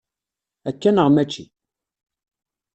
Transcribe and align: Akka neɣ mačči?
Akka 0.69 0.89
neɣ 0.91 1.07
mačči? 1.11 1.43